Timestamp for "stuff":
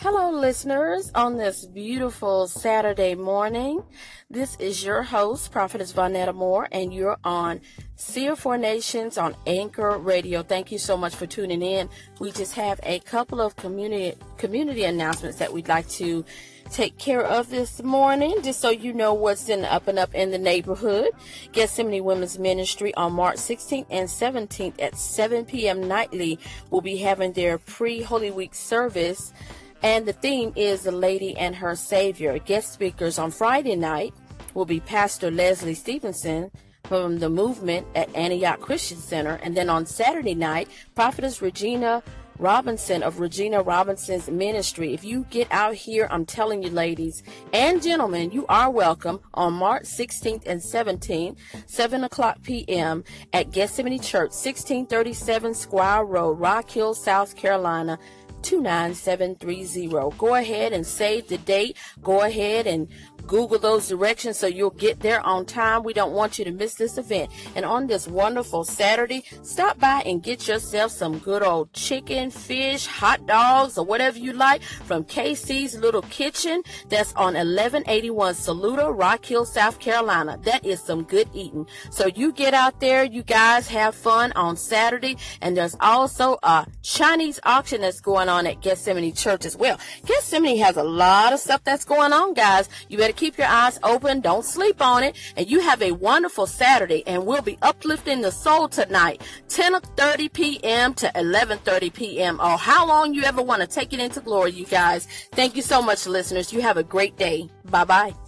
91.40-91.64